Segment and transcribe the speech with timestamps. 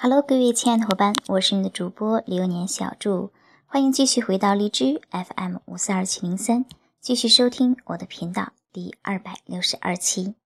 [0.00, 3.32] Hello，各位亲爱的伙伴，我是你的主播流年小祝，
[3.66, 6.64] 欢迎继续回到荔枝 FM 五四二七零三，
[7.00, 10.36] 继续收听我的频道第二百六十二期。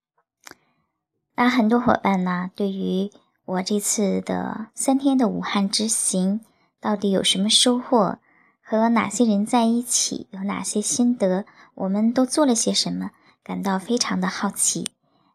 [1.37, 3.11] 那很多伙伴呢，对于
[3.45, 6.41] 我这次的三天的武汉之行，
[6.81, 8.17] 到底有什么收获？
[8.63, 10.29] 和哪些人在一起？
[10.31, 11.45] 有哪些心得？
[11.75, 13.11] 我们都做了些什么？
[13.45, 14.93] 感到非常的好奇。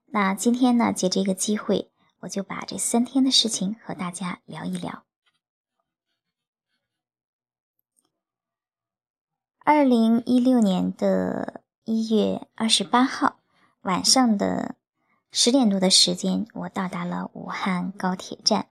[0.07, 1.91] 那今天呢，借这个机会。
[2.21, 5.03] 我就把这三天的事情和大家聊一聊。
[9.59, 13.39] 二零一六年的一月二十八号
[13.81, 14.75] 晚上的
[15.31, 18.69] 十点多的时间，我到达了武汉高铁站。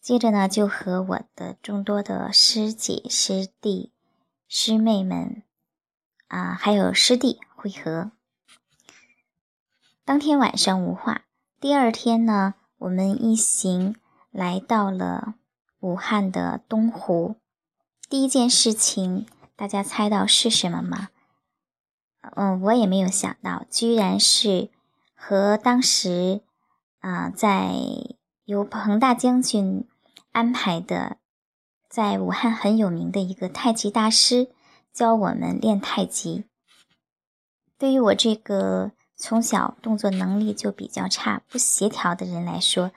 [0.00, 3.92] 接着呢，就和我的众多的师姐、师弟、
[4.48, 5.42] 师妹们
[6.28, 8.12] 啊，还有师弟会合。
[10.04, 11.24] 当天晚上无话。
[11.64, 13.96] 第二天呢，我们一行
[14.30, 15.36] 来到了
[15.80, 17.36] 武汉的东湖。
[18.06, 21.08] 第一件事情，大家猜到是什么吗？
[22.20, 24.68] 嗯，我也没有想到，居然是
[25.14, 26.42] 和当时
[26.98, 27.72] 啊，在
[28.44, 29.88] 由彭大将军
[30.32, 31.16] 安排的，
[31.88, 34.50] 在武汉很有名的一个太极大师
[34.92, 36.44] 教我们练太极。
[37.78, 38.92] 对于我这个。
[39.16, 42.90] 从小动作能力就比较差、不协调的人来说，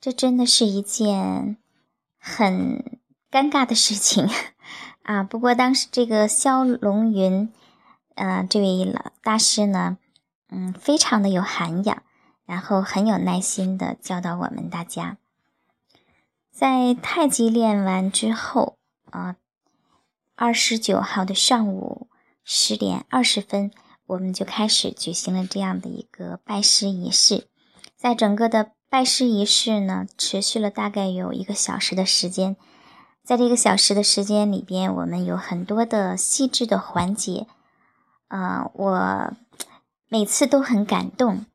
[0.00, 1.56] 这真的是一件
[2.18, 4.28] 很尴尬的事情
[5.02, 5.22] 啊！
[5.22, 7.52] 不过当时这个肖龙云，
[8.14, 9.98] 呃，这位老大师呢，
[10.48, 12.02] 嗯，非常的有涵养，
[12.46, 15.18] 然后很有耐心的教导我们大家。
[16.52, 18.76] 在太极练完之后
[19.10, 19.36] 啊，
[20.36, 22.08] 二十九号的上午
[22.44, 23.72] 十点二十分。
[24.10, 27.46] 我们就开始举行了这样的一个拜师仪式，
[27.96, 32.56] 在整个的拜师仪式呢，持续了大概有一个小时的时间。
[33.22, 37.46] 在这个小时的时间里边，我们有很多的细致的环节，
[38.26, 39.32] 呃，我
[40.08, 41.46] 每次都很感动，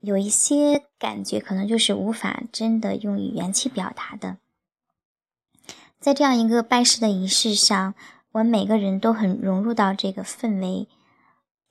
[0.00, 4.38] 有一些感觉可能就是无法真的用语言去表达的。
[6.00, 7.94] 在这样一个拜师的仪式上，
[8.32, 10.88] 我们每个人都很融入到这个氛围。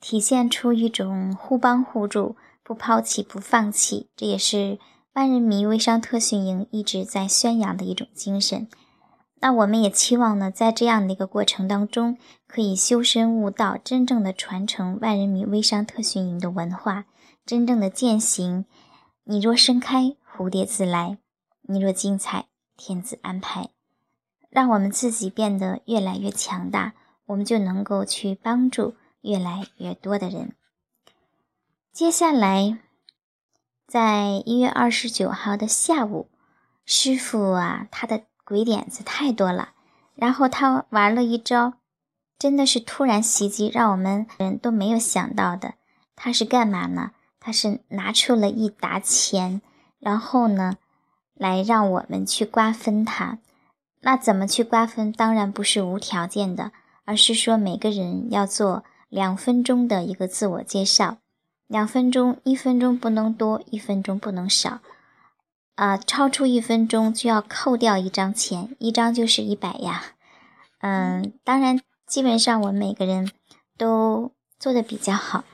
[0.00, 4.78] 体现出一种互帮互助、不抛弃、不放弃，这也是
[5.14, 8.68] 万人迷微商特训营一直在宣扬的一种精神。
[9.40, 17.04] 那我们也期望呢，在这样的一个过程当中，可以修身悟道，真正的传承万人迷微商特训营的文化，
[17.44, 18.64] 真正的践行。
[19.24, 21.18] 你若盛开，蝴蝶自来；
[21.62, 22.46] 你若精彩，
[22.76, 23.68] 天自安排。
[24.48, 26.94] 让我们自己变得越来越强大，
[27.26, 28.94] 我们就能够去帮助。
[29.26, 30.54] 越来越多的人。
[31.92, 32.78] 接下来，
[33.86, 36.28] 在一月二十九号的下午，
[36.84, 39.70] 师傅啊，他的鬼点子太多了。
[40.14, 41.74] 然后他玩了一招，
[42.38, 45.74] 真的是突然袭击，让我们人都没有想到的。
[46.14, 47.10] 他是干嘛呢？
[47.40, 49.60] 他是拿出了一沓钱，
[49.98, 50.76] 然后呢，
[51.34, 53.38] 来让我们去瓜分它。
[54.00, 55.10] 那怎么去瓜分？
[55.10, 56.72] 当然不是无条件的，
[57.04, 58.84] 而是说每个人要做。
[59.08, 61.18] 两分钟的一个自我介绍，
[61.66, 64.80] 两分钟，一分钟不能多，一分钟不能少，
[65.74, 70.02] 啊，超出一分钟就要扣掉一张钱，一张就是一百呀。
[70.80, 73.30] 嗯，当然，基本上我们每个人
[73.76, 75.44] 都做的比较好，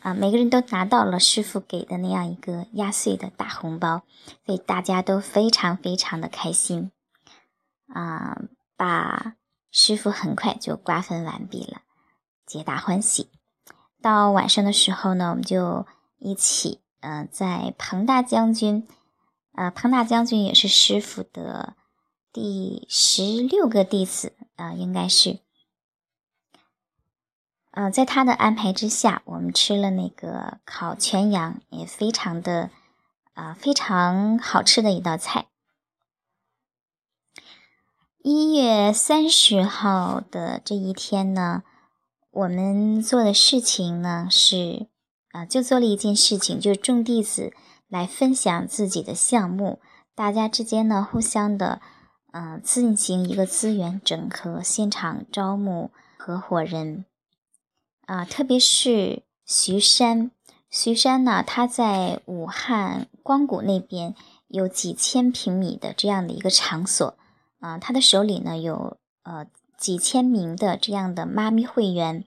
[0.00, 4.02] 啊，每个人都拿到了师傅给的那样一个压岁的大红包，
[4.46, 6.90] 所以大家都非常非常的开心，
[7.92, 8.38] 啊，
[8.76, 9.34] 把
[9.70, 11.82] 师傅很快就瓜分完毕了。
[12.52, 13.30] 皆大欢喜。
[14.02, 15.86] 到晚上的时候呢，我们就
[16.18, 18.86] 一起，嗯，在彭大将军，
[19.54, 21.74] 呃，彭大将军也是师傅的
[22.30, 25.38] 第十六个弟子，啊，应该是，
[27.70, 32.68] 呃，在他的安排之下，我们吃了那个烤全羊，也非常的，
[33.32, 35.46] 啊，非常好吃的一道菜。
[38.18, 41.62] 一月三十号的这一天呢。
[42.32, 44.86] 我们做的事情呢是，
[45.32, 47.52] 啊，就做了一件事情，就是众弟子
[47.88, 49.80] 来分享自己的项目，
[50.14, 51.82] 大家之间呢互相的，
[52.32, 57.04] 嗯，进行一个资源整合，现场招募合伙人，
[58.06, 60.30] 啊，特别是徐山，
[60.70, 64.14] 徐山呢，他在武汉光谷那边
[64.48, 67.14] 有几千平米的这样的一个场所，
[67.60, 69.46] 啊，他的手里呢有，呃。
[69.82, 72.24] 几千名的这样的妈咪会员，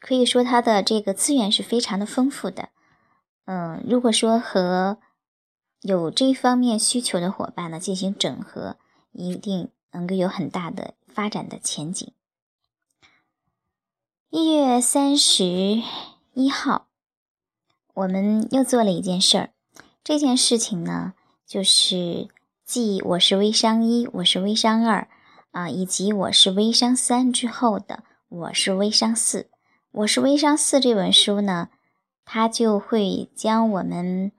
[0.00, 2.70] 可以说他的这个资源是非常的丰富的。
[3.44, 4.98] 嗯，如果说和
[5.82, 8.78] 有这方面需求的伙伴呢进行整合，
[9.12, 12.12] 一定能够有很大的发展的前景。
[14.30, 15.80] 一月三十
[16.34, 16.88] 一号，
[17.94, 19.50] 我们又做了一件事儿。
[20.02, 21.14] 这件事情呢，
[21.46, 22.26] 就是
[22.64, 25.08] 继我是微商一，我是微商二
[25.56, 29.48] 啊，以及我是微商三之后的我是微商四。
[29.90, 31.70] 我是微商四这本书呢，
[32.26, 34.32] 它就会将我们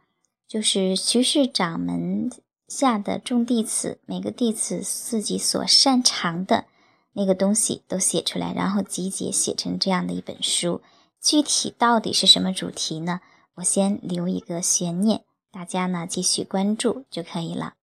[0.47, 2.29] 就是徐氏掌门
[2.67, 6.65] 下的众弟子，每个弟子自己所擅长的。
[7.13, 10.81] 那个东西都写出来，然后集结写成这样的一本书。
[11.19, 13.21] 具体到底是什么主题呢？
[13.55, 17.73] 我先留一个悬念，大家呢继续关注就可以了。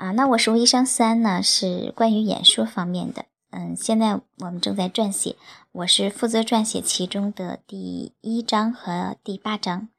[0.00, 3.26] 啊，那我是微商三呢，是关于演说方面的。
[3.50, 5.36] 嗯，现在我们正在撰写，
[5.72, 9.90] 我是负责撰写其中的第一章和第八章。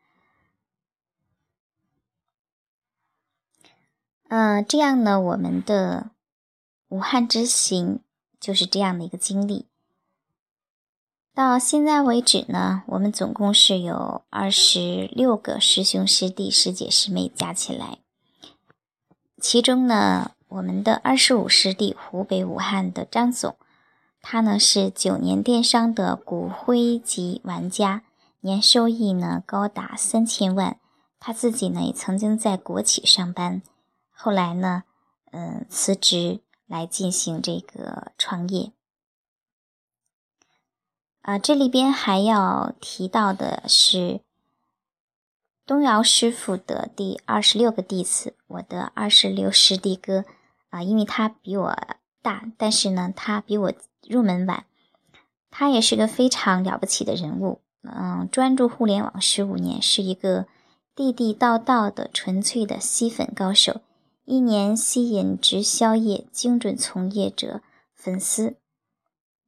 [4.30, 6.09] 嗯，这样呢，我们的。
[6.89, 8.01] 武汉之行
[8.38, 9.68] 就是这样的一个经历。
[11.33, 18.00] 到现在为止呢，我们总共是有二十六个师兄师弟师姐师妹加起来。
[19.41, 23.57] 其中呢，我们的二十五师弟湖北武汉的张总，
[24.21, 28.03] 他呢是九年电商的骨灰级玩家，
[28.41, 30.77] 年收益呢高达三千万。
[31.19, 33.61] 他自己呢也曾经在国企上班，
[34.11, 34.83] 后来呢，
[35.31, 36.41] 嗯，辞职。
[36.67, 38.71] 来进行这个创业，
[41.21, 44.21] 啊，这里边还要提到的是
[45.71, 50.25] 东尧师傅的第二十六个弟子，我的二十六师弟哥
[50.69, 51.77] 啊，因为他比我
[52.21, 53.73] 大，但是呢，他比我
[54.06, 54.65] 入门晚，
[55.50, 60.45] 他也是个非常了不起的人物，嗯，专注互联网十五年，是一个
[60.94, 63.79] 地地道道的纯粹的吸粉高手。
[64.25, 67.62] 一年吸引直销业精准从业者
[67.94, 68.57] 粉丝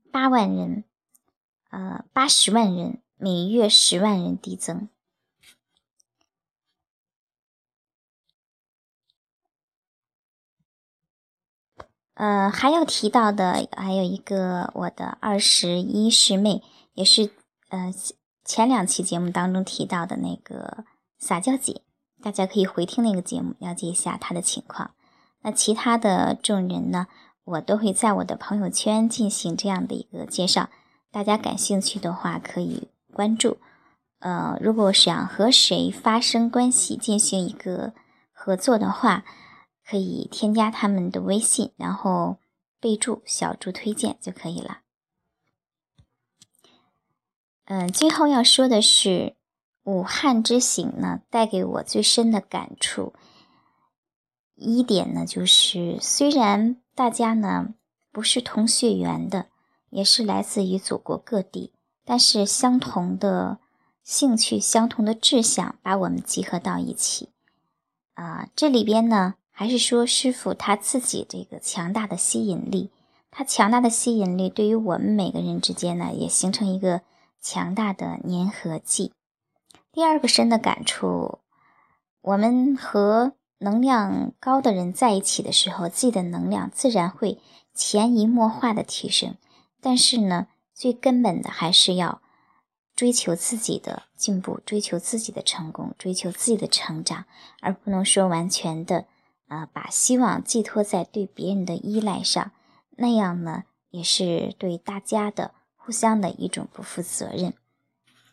[0.10, 0.86] 八万人，
[1.70, 4.88] 呃，八十万人，每月十万人递增。
[12.16, 16.62] 呃，还要提到的还有一个我的二十一师妹，
[16.94, 17.32] 也是
[17.70, 17.94] 呃
[18.46, 20.86] 前两期节目当中提到的那个
[21.18, 21.82] 撒娇姐。
[22.22, 24.92] 大家可以回听那个节目，了解一下她的情况。
[25.42, 27.08] 那其他的众人呢，
[27.44, 30.70] 我都会在我的朋友圈进行这样的一个介绍。
[31.12, 33.58] 大家感兴趣的话，可以关注。
[34.20, 37.92] 呃，如果想和谁发生关系，进行一个
[38.32, 39.26] 合作的话，
[39.86, 42.38] 可以添加他们的微信，然后
[42.80, 44.80] 备注“小猪推荐”就可以了。
[47.66, 49.36] 嗯，最后要说的是。
[49.86, 53.12] 武汉之行呢，带给我最深的感触
[54.56, 57.74] 一点呢，就是虽然大家呢
[58.10, 59.48] 不是同血缘的，
[59.90, 61.74] 也是来自于祖国各地，
[62.06, 63.60] 但是相同的
[64.06, 67.34] 兴趣、相同的志向把我们集合到一起。
[68.14, 72.90] 啊，这里边呢，还是说师傅他自己这个强大的吸引力，
[73.30, 77.02] 他强大的吸引力对于我们每个人之间呢，也形成一个
[77.40, 79.14] 强大的粘合剂。
[79.92, 81.38] 第二个深的感触，
[82.22, 87.38] 我们和能量高的人在一起的时候，自己的能量自然会
[87.76, 89.36] 潜移默化的提升。
[89.80, 92.22] 但是呢，最根本的还是要
[92.96, 97.26] 追求自己的进步，追求自己的成功，追求自己的成长，
[97.62, 99.06] 而不能说完全的
[99.54, 102.52] 啊把希望寄托在对别人的依赖上，
[102.98, 107.54] 那样呢也是对大家的互相的一种不负责任。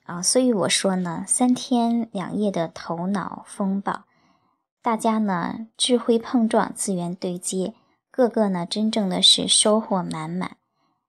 [0.05, 4.05] 啊，所以我说呢，三天两夜的头脑风暴，
[4.83, 7.75] 大家呢智慧碰撞，资源对接，
[8.11, 10.57] 个个呢真正的是收获满满，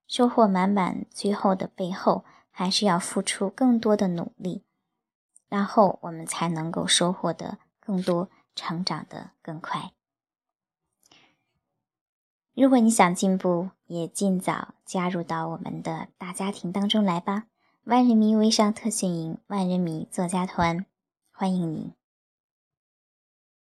[0.08, 1.06] 收获满满。
[1.10, 4.64] 最后的背后，还是要付出更多的努力，
[5.50, 9.94] 然后我们才能够收获的更多，成长的更快。
[12.54, 17.46] 如果你想进步，也尽早加入到我们的大家庭当中来吧。
[17.86, 20.86] 万人迷微商特训营，万人迷作家团，
[21.32, 22.01] 欢迎你。